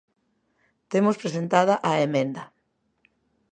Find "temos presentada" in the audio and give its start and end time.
0.91-1.75